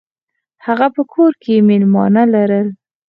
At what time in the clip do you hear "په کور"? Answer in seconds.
0.95-1.31